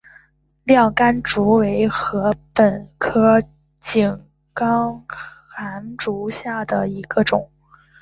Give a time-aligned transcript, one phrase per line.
[0.63, 3.39] 亮竿竹为禾本科
[3.79, 7.51] 井冈寒竹属下的一个种。